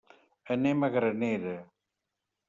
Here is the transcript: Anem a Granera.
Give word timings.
Anem 0.55 0.85
a 0.87 0.89
Granera. 0.95 1.53